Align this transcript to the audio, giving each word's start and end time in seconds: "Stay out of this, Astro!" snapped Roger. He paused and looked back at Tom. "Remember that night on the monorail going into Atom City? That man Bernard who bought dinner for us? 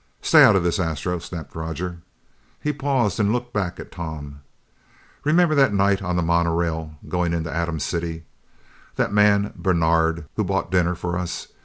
"Stay 0.23 0.41
out 0.43 0.55
of 0.55 0.63
this, 0.63 0.79
Astro!" 0.79 1.19
snapped 1.19 1.53
Roger. 1.53 1.99
He 2.59 2.73
paused 2.73 3.19
and 3.19 3.31
looked 3.31 3.53
back 3.53 3.79
at 3.79 3.91
Tom. 3.91 4.41
"Remember 5.23 5.53
that 5.53 5.75
night 5.75 6.01
on 6.01 6.15
the 6.15 6.23
monorail 6.23 6.95
going 7.07 7.33
into 7.35 7.53
Atom 7.55 7.79
City? 7.79 8.23
That 8.95 9.13
man 9.13 9.53
Bernard 9.55 10.25
who 10.37 10.43
bought 10.43 10.71
dinner 10.71 10.95
for 10.95 11.19
us? 11.19 11.49